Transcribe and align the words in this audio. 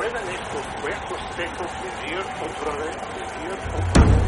puedan 0.00 0.26
estos 0.30 0.66
cuerpos 0.80 1.18
ser 1.36 1.46
confundidos 1.58 2.24
otra 2.40 2.74
vez, 2.76 2.96
otra 2.96 4.04
vez. 4.06 4.19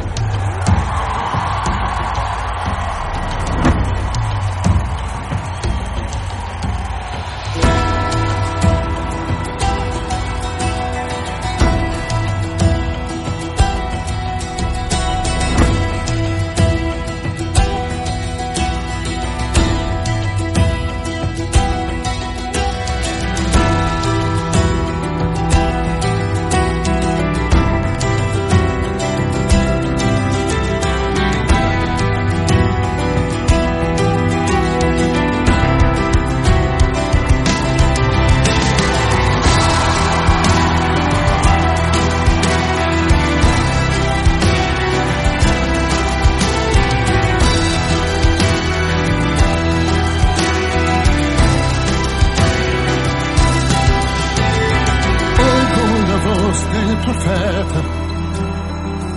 Del 56.72 56.96
profeta, 56.98 57.82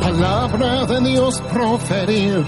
palabra 0.01 0.85
de 0.85 1.09
Dios 1.09 1.41
proferir. 1.51 2.45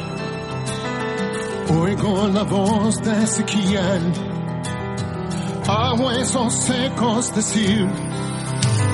Oigo 1.70 2.28
la 2.28 2.44
voz 2.44 3.02
de 3.02 3.24
Ezequiel, 3.24 4.14
a 5.68 5.94
huesos 5.94 6.54
secos 6.54 7.36
decir, 7.36 7.88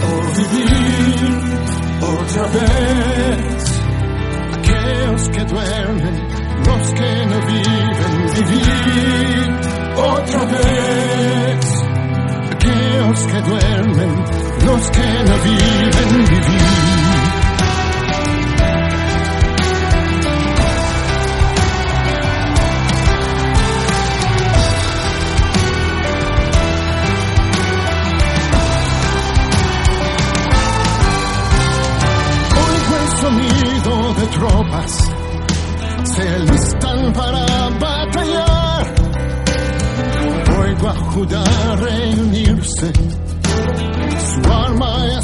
oh 0.03 0.21
vivir 0.37 1.43
otra 2.01 2.43
vez. 2.47 3.81
Aquellos 4.57 5.29
que 5.29 5.43
duermen, 5.45 6.27
los 6.65 6.93
que 6.93 7.25
no 7.25 7.39
viven, 7.45 8.47
vivir 8.47 9.63
otra 9.95 10.45
vez 10.45 11.83
aquellos 12.63 13.19
que 13.27 13.41
duermen, 13.41 13.72
los 14.73 14.89
que 14.89 14.99
no 15.27 15.35
viven 15.43 16.25
vivir. 16.29 16.93
Sonido 33.21 34.13
de 34.15 34.25
tropas, 34.27 34.91
se 36.03 36.39
listan 36.39 37.13
para 37.13 37.69
batallar. 37.79 38.93
Oigo 40.59 40.87
a 40.89 40.93
Judá 40.93 41.43
reunirse, 41.77 42.91
on 44.53 44.77
my 44.77 45.22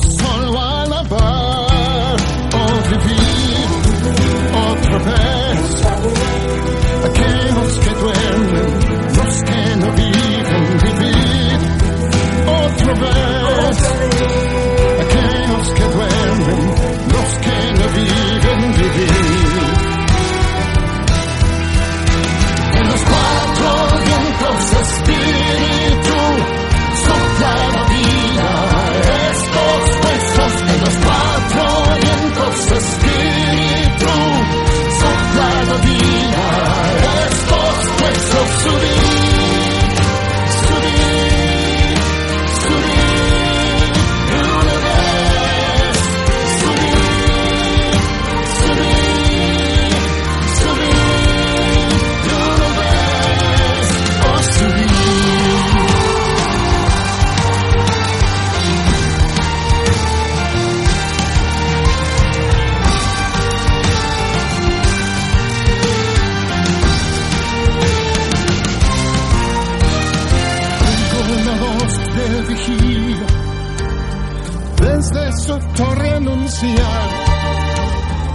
anunciar 76.31 77.09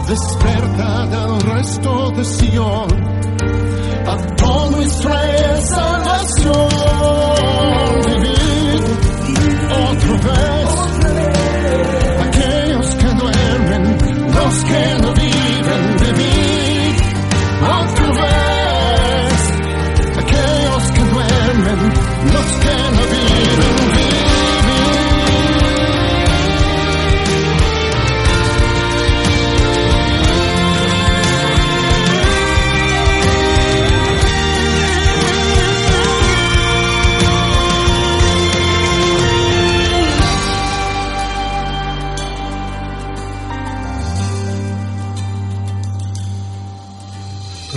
desperta 0.08 1.06
del 1.06 1.40
resto 1.42 2.10
de 2.12 2.24
Sion. 2.24 2.88
A 4.06 4.16
todo 4.36 4.82
Israel 4.82 5.62
salvación 5.62 6.68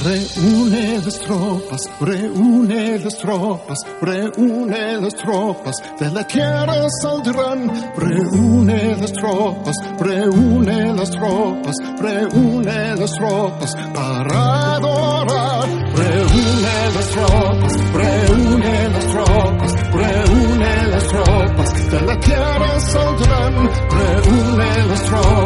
Reúne 0.03 0.99
las 1.03 1.19
tropas, 1.19 1.79
reúne 1.99 2.99
las 2.99 3.17
tropas, 3.17 3.79
reúne 3.99 5.01
las 5.01 5.15
tropas, 5.15 5.75
de 5.99 6.11
la 6.11 6.27
tierra 6.27 6.87
saldrán. 7.01 7.71
Reúne 7.97 8.95
las 8.95 9.11
tropas, 9.11 9.75
reúne 9.99 10.93
las 10.93 11.09
tropas, 11.09 11.75
reúne 11.99 12.95
las 12.95 13.11
tropas 13.11 13.75
para 13.93 14.75
adorar. 14.75 15.67
Reúne 15.95 16.77
las 16.93 17.09
tropas, 17.09 17.73
reúne 17.93 18.89
las 18.89 19.05
tropas, 19.07 19.73
reúne 19.93 20.87
las 20.91 21.07
tropas, 21.07 21.91
de 21.91 22.01
la 22.01 22.19
tierra 22.19 22.79
saldrán. 22.79 23.69
Reúne 23.89 24.85
las 24.89 25.03
tropas, 25.03 25.36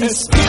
Francis. 0.00 0.39